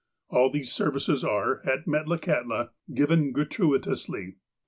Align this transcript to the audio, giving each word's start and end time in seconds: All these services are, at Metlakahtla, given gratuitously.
All 0.29 0.49
these 0.49 0.71
services 0.71 1.23
are, 1.23 1.61
at 1.63 1.85
Metlakahtla, 1.85 2.69
given 2.91 3.31
gratuitously. 3.31 4.37